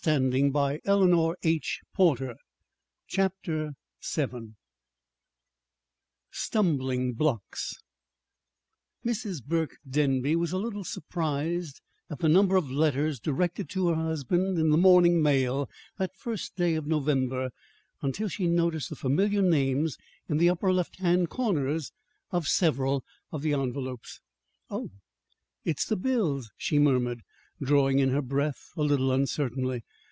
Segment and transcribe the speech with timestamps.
[0.03, 1.59] And she was doing
[1.93, 2.35] splendidly!
[3.05, 4.55] CHAPTER VII
[6.31, 7.83] STUMBLING BLOCKS
[9.05, 9.45] Mrs.
[9.45, 14.57] Burke Denby was a little surprised at the number of letters directed to her husband
[14.57, 15.69] in the morning mail
[15.99, 17.51] that first day of November,
[18.01, 19.97] until she noticed the familiar names
[20.27, 21.91] in the upper left hand corners
[22.31, 24.19] of several of the envelopes.
[24.67, 24.89] "Oh,
[25.63, 27.21] it's the bills," she murmured,
[27.63, 29.83] drawing in her breath a little uncertainly.